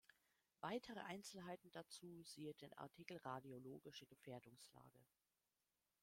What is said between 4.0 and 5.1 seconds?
Gefährdungslage.